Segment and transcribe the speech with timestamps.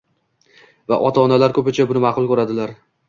[0.93, 2.75] va ota-onalar ko‘pincha buni ma’qul ko‘radilar.